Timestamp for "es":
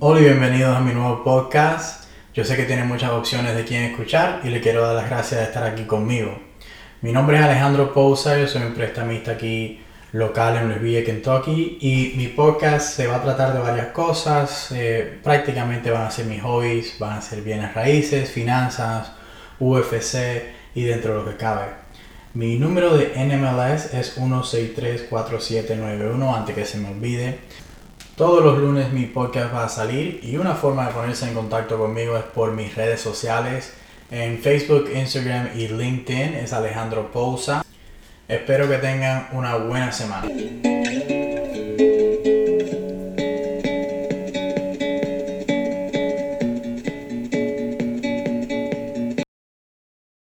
7.36-7.42, 23.94-24.16, 32.16-32.24, 36.34-36.52